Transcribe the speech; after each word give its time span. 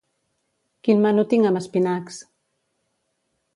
Quin 0.87 1.03
menú 1.03 1.27
tinc 1.35 1.49
amb 1.51 1.61
espinacs? 1.61 2.19